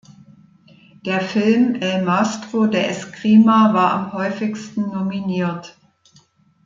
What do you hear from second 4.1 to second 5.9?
häufigsten nominiert.